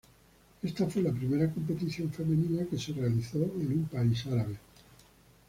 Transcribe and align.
Esta 0.63 0.87
fue 0.89 1.03
la 1.03 1.11
primera 1.11 1.51
competición 1.53 2.09
femenina 2.11 2.65
que 2.67 2.79
se 2.79 2.91
realizó 2.91 3.37
en 3.37 3.67
un 3.67 3.85
país 3.85 4.25
árabe. 4.25 4.57